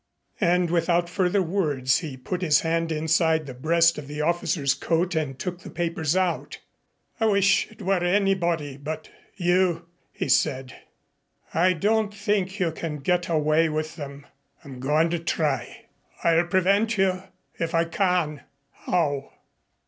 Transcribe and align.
And 0.39 0.71
without 0.71 1.09
further 1.09 1.43
words 1.43 1.99
he 1.99 2.17
put 2.17 2.41
his 2.41 2.61
hand 2.61 2.91
inside 2.91 3.45
the 3.45 3.53
breast 3.53 3.99
of 3.99 4.07
the 4.07 4.19
officer's 4.19 4.73
coat 4.73 5.13
and 5.13 5.37
took 5.37 5.59
the 5.59 5.69
papers 5.69 6.15
out. 6.15 6.57
"I 7.19 7.27
wish 7.27 7.69
it 7.71 7.83
were 7.83 8.03
anybody 8.03 8.77
but 8.77 9.11
you," 9.35 9.85
he 10.11 10.27
said. 10.27 10.75
"I 11.53 11.73
don't 11.73 12.11
think 12.11 12.59
you 12.59 12.71
can 12.71 12.97
get 12.97 13.29
away 13.29 13.69
with 13.69 13.95
them." 13.95 14.25
"I'm 14.65 14.79
going 14.79 15.11
to 15.11 15.19
try." 15.19 15.85
"I'll 16.23 16.47
prevent 16.47 16.97
you 16.97 17.21
if 17.59 17.75
I 17.75 17.85
can." 17.85 18.41
"How?" 18.71 19.31